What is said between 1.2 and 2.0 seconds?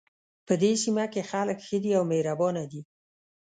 خلک ښه دي